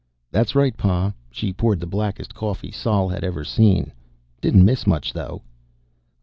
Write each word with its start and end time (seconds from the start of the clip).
"That's 0.31 0.55
right, 0.55 0.75
Pa." 0.75 1.13
She 1.29 1.53
poured 1.53 1.79
the 1.79 1.85
blackest 1.85 2.33
coffee 2.33 2.71
Sol 2.71 3.07
had 3.09 3.23
ever 3.23 3.43
seen. 3.43 3.91
"Didn't 4.41 4.65
miss 4.65 4.87
much, 4.87 5.13
though." 5.13 5.43